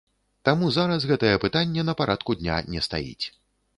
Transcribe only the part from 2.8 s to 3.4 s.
стаіць.